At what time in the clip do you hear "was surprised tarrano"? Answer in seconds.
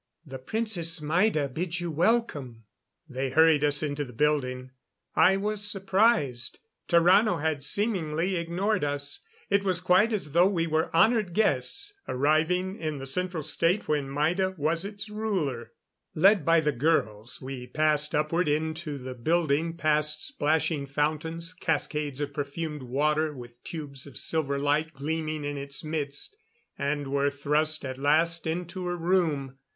5.37-7.39